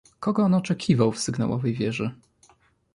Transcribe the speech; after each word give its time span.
"Kogo 0.19 0.43
on 0.43 0.53
oczekiwał 0.53 1.11
w 1.11 1.19
sygnałowej 1.19 1.73
wieży?" 1.73 2.11